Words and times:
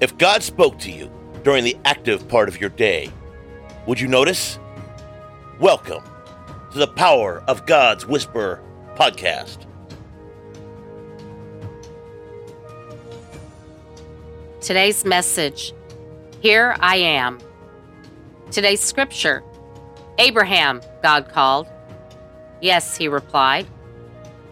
If 0.00 0.18
God 0.18 0.42
spoke 0.42 0.80
to 0.80 0.90
you 0.90 1.08
during 1.44 1.62
the 1.62 1.76
active 1.84 2.26
part 2.28 2.48
of 2.48 2.60
your 2.60 2.70
day, 2.70 3.10
would 3.86 4.00
you 4.00 4.08
notice? 4.08 4.58
Welcome 5.60 6.02
to 6.72 6.78
the 6.78 6.88
Power 6.88 7.44
of 7.46 7.64
God's 7.64 8.04
Whisper 8.04 8.60
podcast. 8.96 9.66
Today's 14.60 15.04
message 15.04 15.72
Here 16.40 16.74
I 16.80 16.96
am. 16.96 17.38
Today's 18.50 18.80
scripture 18.80 19.44
Abraham, 20.18 20.80
God 21.04 21.28
called. 21.28 21.68
Yes, 22.60 22.96
he 22.96 23.06
replied. 23.06 23.68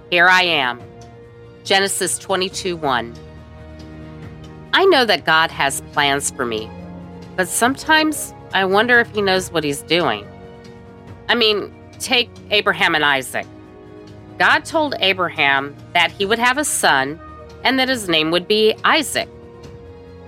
Here 0.09 0.29
I 0.29 0.43
am. 0.43 0.81
Genesis 1.65 2.17
22 2.19 2.77
1. 2.77 3.32
I 4.75 4.87
know 4.87 5.05
that 5.05 5.25
God 5.25 5.51
has 5.51 5.83
plans 5.93 6.31
for 6.31 6.47
me, 6.47 6.71
but 7.37 7.47
sometimes 7.47 8.33
I 8.55 8.65
wonder 8.65 9.01
if 9.01 9.11
he 9.11 9.21
knows 9.21 9.53
what 9.53 9.65
he's 9.65 9.83
doing. 9.83 10.27
I 11.29 11.35
mean, 11.35 11.75
take 11.99 12.31
Abraham 12.51 12.95
and 12.95 13.05
Isaac. 13.05 13.47
God 14.39 14.65
told 14.65 14.95
Abraham 15.01 15.77
that 15.93 16.11
he 16.11 16.25
would 16.25 16.39
have 16.39 16.59
a 16.59 16.65
son 16.65 17.21
and 17.65 17.79
that 17.79 17.89
his 17.89 18.09
name 18.09 18.31
would 18.31 18.49
be 18.49 18.75
Isaac. 18.85 19.29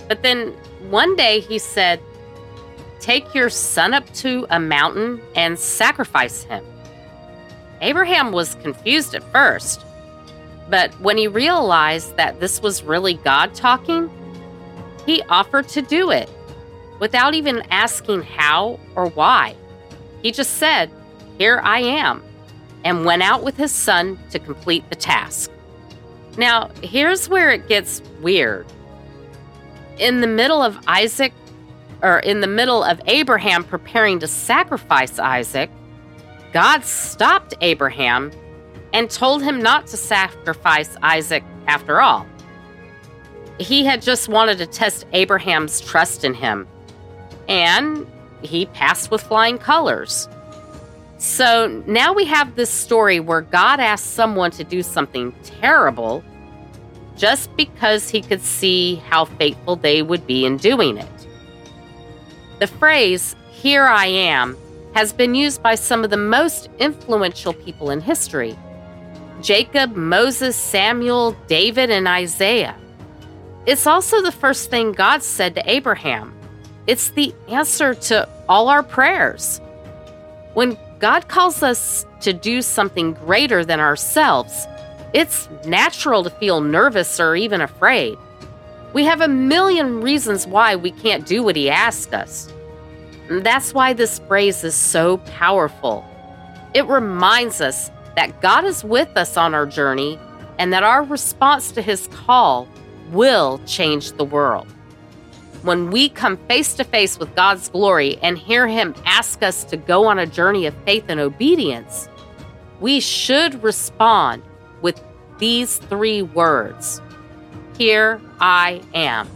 But 0.08 0.22
then 0.22 0.48
one 0.90 1.16
day 1.16 1.40
he 1.40 1.58
said, 1.58 2.00
Take 3.00 3.34
your 3.34 3.50
son 3.50 3.92
up 3.92 4.08
to 4.14 4.46
a 4.50 4.60
mountain 4.60 5.20
and 5.34 5.58
sacrifice 5.58 6.44
him. 6.44 6.64
Abraham 7.80 8.32
was 8.32 8.54
confused 8.56 9.14
at 9.14 9.22
first, 9.32 9.84
but 10.70 10.98
when 11.00 11.18
he 11.18 11.28
realized 11.28 12.16
that 12.16 12.40
this 12.40 12.62
was 12.62 12.82
really 12.82 13.14
God 13.14 13.54
talking, 13.54 14.10
he 15.06 15.22
offered 15.22 15.68
to 15.68 15.82
do 15.82 16.10
it 16.10 16.28
without 16.98 17.34
even 17.34 17.62
asking 17.70 18.22
how 18.22 18.78
or 18.94 19.08
why. 19.10 19.54
He 20.22 20.32
just 20.32 20.54
said, 20.54 20.90
Here 21.38 21.60
I 21.62 21.80
am, 21.80 22.22
and 22.84 23.04
went 23.04 23.22
out 23.22 23.42
with 23.42 23.56
his 23.56 23.72
son 23.72 24.18
to 24.30 24.38
complete 24.38 24.88
the 24.88 24.96
task. 24.96 25.50
Now, 26.36 26.70
here's 26.82 27.28
where 27.28 27.50
it 27.50 27.68
gets 27.68 28.02
weird. 28.20 28.66
In 29.98 30.20
the 30.20 30.26
middle 30.26 30.62
of 30.62 30.78
Isaac, 30.86 31.32
or 32.02 32.18
in 32.18 32.40
the 32.40 32.46
middle 32.46 32.82
of 32.82 33.00
Abraham 33.06 33.64
preparing 33.64 34.18
to 34.20 34.26
sacrifice 34.26 35.18
Isaac, 35.18 35.70
God 36.52 36.84
stopped 36.84 37.54
Abraham 37.60 38.30
and 38.92 39.10
told 39.10 39.42
him 39.42 39.60
not 39.60 39.86
to 39.88 39.96
sacrifice 39.96 40.96
Isaac 41.02 41.42
after 41.66 42.00
all. 42.00 42.26
He 43.58 43.84
had 43.84 44.02
just 44.02 44.28
wanted 44.28 44.58
to 44.58 44.66
test 44.66 45.06
Abraham's 45.12 45.80
trust 45.80 46.24
in 46.24 46.34
him, 46.34 46.66
and 47.48 48.06
he 48.42 48.66
passed 48.66 49.10
with 49.10 49.22
flying 49.22 49.58
colors. 49.58 50.28
So 51.18 51.82
now 51.86 52.12
we 52.12 52.24
have 52.26 52.56
this 52.56 52.70
story 52.70 53.20
where 53.20 53.40
God 53.40 53.80
asked 53.80 54.14
someone 54.14 54.50
to 54.52 54.64
do 54.64 54.82
something 54.82 55.32
terrible 55.42 56.22
just 57.16 57.54
because 57.56 58.10
he 58.10 58.20
could 58.20 58.42
see 58.42 58.96
how 58.96 59.24
faithful 59.24 59.76
they 59.76 60.02
would 60.02 60.26
be 60.26 60.44
in 60.44 60.56
doing 60.56 60.98
it. 60.98 61.26
The 62.58 62.66
phrase, 62.66 63.36
here 63.50 63.84
I 63.84 64.06
am, 64.06 64.56
has 64.94 65.12
been 65.12 65.34
used 65.34 65.62
by 65.62 65.76
some 65.76 66.04
of 66.04 66.10
the 66.10 66.16
most 66.16 66.68
influential 66.78 67.52
people 67.52 67.90
in 67.90 68.00
history 68.00 68.58
Jacob, 69.40 69.94
Moses, 69.94 70.56
Samuel, 70.56 71.36
David, 71.46 71.90
and 71.90 72.08
Isaiah. 72.08 72.76
It's 73.66 73.86
also 73.86 74.20
the 74.20 74.32
first 74.32 74.68
thing 74.68 74.92
God 74.92 75.22
said 75.22 75.54
to 75.54 75.70
Abraham. 75.70 76.34
It's 76.86 77.10
the 77.10 77.34
answer 77.48 77.94
to 77.94 78.28
all 78.46 78.68
our 78.68 78.82
prayers. 78.82 79.60
When 80.52 80.76
God 80.98 81.28
calls 81.28 81.62
us 81.62 82.04
to 82.20 82.32
do 82.32 82.60
something 82.60 83.14
greater 83.14 83.64
than 83.64 83.80
ourselves, 83.80 84.66
it's 85.14 85.48
natural 85.64 86.22
to 86.24 86.30
feel 86.30 86.60
nervous 86.60 87.18
or 87.18 87.36
even 87.36 87.62
afraid. 87.62 88.18
We 88.92 89.04
have 89.04 89.22
a 89.22 89.28
million 89.28 90.02
reasons 90.02 90.46
why 90.46 90.76
we 90.76 90.90
can't 90.90 91.26
do 91.26 91.42
what 91.42 91.56
He 91.56 91.70
asks 91.70 92.12
us. 92.12 92.52
And 93.30 93.44
that's 93.44 93.72
why 93.72 93.94
this 93.94 94.18
phrase 94.18 94.62
is 94.62 94.74
so 94.74 95.16
powerful. 95.18 96.04
It 96.74 96.86
reminds 96.86 97.60
us 97.62 97.90
that 98.16 98.42
God 98.42 98.64
is 98.64 98.84
with 98.84 99.16
us 99.16 99.36
on 99.38 99.54
our 99.54 99.66
journey 99.66 100.18
and 100.58 100.72
that 100.72 100.82
our 100.82 101.02
response 101.02 101.72
to 101.72 101.82
His 101.82 102.08
call 102.08 102.68
will 103.10 103.60
change 103.66 104.12
the 104.12 104.24
world. 104.24 104.66
When 105.62 105.90
we 105.90 106.10
come 106.10 106.36
face 106.46 106.74
to 106.74 106.84
face 106.84 107.18
with 107.18 107.34
God's 107.34 107.68
glory 107.68 108.18
and 108.22 108.36
hear 108.36 108.68
Him 108.68 108.94
ask 109.06 109.42
us 109.42 109.64
to 109.64 109.76
go 109.76 110.06
on 110.06 110.18
a 110.18 110.26
journey 110.26 110.66
of 110.66 110.74
faith 110.84 111.04
and 111.08 111.18
obedience, 111.18 112.08
we 112.80 113.00
should 113.00 113.62
respond 113.62 114.42
with 114.82 115.02
these 115.38 115.78
three 115.78 116.22
words 116.22 117.00
Here 117.78 118.20
I 118.40 118.82
am. 118.92 119.28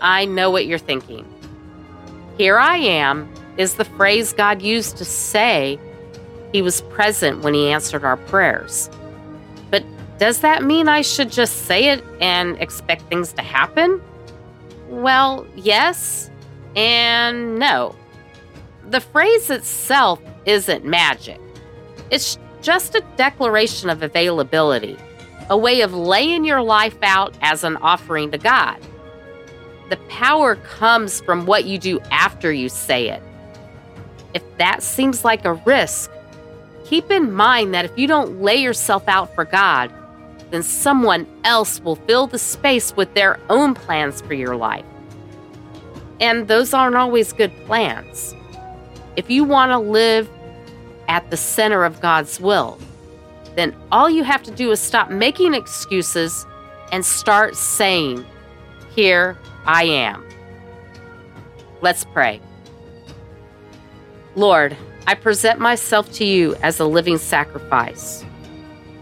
I 0.00 0.24
know 0.24 0.50
what 0.50 0.66
you're 0.66 0.78
thinking. 0.78 1.26
Here 2.38 2.58
I 2.58 2.78
am 2.78 3.30
is 3.58 3.74
the 3.74 3.84
phrase 3.84 4.32
God 4.32 4.62
used 4.62 4.96
to 4.96 5.04
say 5.04 5.78
He 6.52 6.62
was 6.62 6.80
present 6.82 7.42
when 7.42 7.52
He 7.52 7.70
answered 7.70 8.04
our 8.04 8.16
prayers. 8.16 8.88
Does 10.20 10.40
that 10.42 10.62
mean 10.62 10.86
I 10.86 11.00
should 11.00 11.32
just 11.32 11.64
say 11.64 11.88
it 11.88 12.04
and 12.20 12.60
expect 12.60 13.08
things 13.08 13.32
to 13.32 13.42
happen? 13.42 14.02
Well, 14.90 15.46
yes 15.56 16.30
and 16.76 17.58
no. 17.58 17.96
The 18.90 19.00
phrase 19.00 19.48
itself 19.48 20.20
isn't 20.44 20.84
magic. 20.84 21.40
It's 22.10 22.36
just 22.60 22.94
a 22.94 23.00
declaration 23.16 23.88
of 23.88 24.02
availability, 24.02 24.98
a 25.48 25.56
way 25.56 25.80
of 25.80 25.94
laying 25.94 26.44
your 26.44 26.60
life 26.60 26.98
out 27.00 27.34
as 27.40 27.64
an 27.64 27.78
offering 27.78 28.30
to 28.32 28.36
God. 28.36 28.76
The 29.88 29.96
power 30.10 30.56
comes 30.56 31.22
from 31.22 31.46
what 31.46 31.64
you 31.64 31.78
do 31.78 31.98
after 32.10 32.52
you 32.52 32.68
say 32.68 33.08
it. 33.08 33.22
If 34.34 34.42
that 34.58 34.82
seems 34.82 35.24
like 35.24 35.46
a 35.46 35.54
risk, 35.54 36.10
keep 36.84 37.10
in 37.10 37.32
mind 37.32 37.72
that 37.72 37.86
if 37.86 37.96
you 37.96 38.06
don't 38.06 38.42
lay 38.42 38.56
yourself 38.56 39.08
out 39.08 39.34
for 39.34 39.46
God, 39.46 39.90
then 40.50 40.62
someone 40.62 41.26
else 41.44 41.80
will 41.80 41.96
fill 41.96 42.26
the 42.26 42.38
space 42.38 42.94
with 42.96 43.14
their 43.14 43.38
own 43.48 43.74
plans 43.74 44.20
for 44.20 44.34
your 44.34 44.56
life. 44.56 44.84
And 46.20 46.48
those 46.48 46.74
aren't 46.74 46.96
always 46.96 47.32
good 47.32 47.52
plans. 47.66 48.34
If 49.16 49.30
you 49.30 49.44
want 49.44 49.70
to 49.70 49.78
live 49.78 50.28
at 51.08 51.30
the 51.30 51.36
center 51.36 51.84
of 51.84 52.00
God's 52.00 52.40
will, 52.40 52.78
then 53.56 53.74
all 53.90 54.08
you 54.08 54.24
have 54.24 54.42
to 54.44 54.50
do 54.50 54.70
is 54.70 54.80
stop 54.80 55.10
making 55.10 55.54
excuses 55.54 56.46
and 56.92 57.04
start 57.04 57.56
saying, 57.56 58.24
Here 58.94 59.36
I 59.66 59.84
am. 59.84 60.24
Let's 61.80 62.04
pray. 62.04 62.40
Lord, 64.36 64.76
I 65.06 65.14
present 65.14 65.58
myself 65.58 66.12
to 66.12 66.24
you 66.24 66.54
as 66.56 66.78
a 66.78 66.84
living 66.84 67.18
sacrifice, 67.18 68.24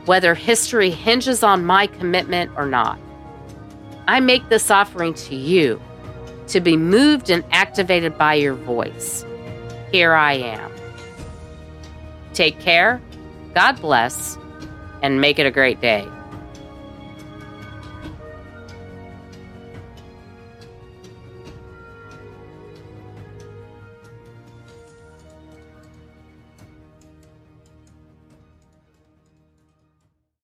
whether 0.08 0.34
history 0.34 0.88
hinges 0.88 1.42
on 1.42 1.66
my 1.66 1.86
commitment 1.86 2.50
or 2.56 2.64
not. 2.64 2.98
I 4.06 4.20
make 4.20 4.48
this 4.48 4.70
offering 4.70 5.12
to 5.12 5.36
you 5.36 5.78
to 6.46 6.60
be 6.62 6.78
moved 6.78 7.28
and 7.28 7.44
activated 7.50 8.16
by 8.16 8.32
your 8.32 8.54
voice. 8.54 9.26
Here 9.92 10.14
I 10.14 10.32
am. 10.32 10.72
Take 12.32 12.58
care, 12.58 13.02
God 13.54 13.78
bless, 13.82 14.38
and 15.02 15.20
make 15.20 15.38
it 15.38 15.44
a 15.44 15.50
great 15.50 15.82
day. 15.82 16.08